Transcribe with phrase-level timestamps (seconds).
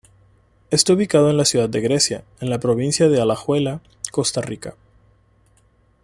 [0.71, 3.81] Está ubicado en la ciudad de Grecia, en la provincia de Alajuela,
[4.11, 4.73] Costa Rica.